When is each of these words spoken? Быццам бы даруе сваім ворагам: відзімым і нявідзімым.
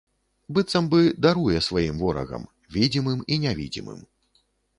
Быццам 0.57 0.87
бы 0.93 1.01
даруе 1.25 1.59
сваім 1.67 1.99
ворагам: 2.03 2.49
відзімым 2.79 3.23
і 3.37 3.39
нявідзімым. 3.45 4.03